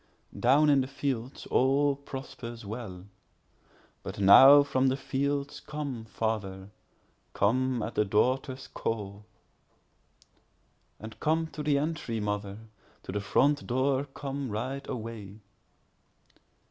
3Down 0.35 0.67
in 0.71 0.81
the 0.81 0.87
fields 0.87 1.45
all 1.51 1.95
prospers 1.95 2.65
well; 2.65 3.05
But 4.01 4.17
now 4.19 4.63
from 4.63 4.87
the 4.87 4.97
fields 4.97 5.59
come, 5.59 6.05
father—come 6.05 7.83
at 7.83 7.93
the 7.93 8.03
daughter's 8.03 8.65
call; 8.67 9.27
And 10.99 11.19
come 11.19 11.45
to 11.49 11.61
the 11.61 11.77
entry, 11.77 12.19
mother—to 12.19 13.11
the 13.11 13.21
front 13.21 13.67
door 13.67 14.05
come, 14.05 14.49
right 14.49 14.89
away. 14.89 15.41